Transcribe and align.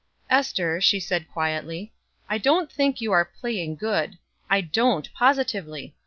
"Ester," 0.31 0.81
she 0.81 0.99
said 0.99 1.29
quietly, 1.29 1.93
"I 2.27 2.39
don't 2.39 2.71
think 2.71 3.01
you 3.01 3.11
are 3.11 3.23
'playing 3.23 3.75
good;' 3.75 4.17
I 4.49 4.59
don't 4.61 5.13
positively. 5.13 5.93